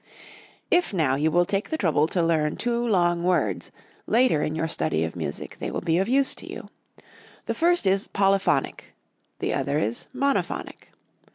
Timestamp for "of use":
5.99-6.33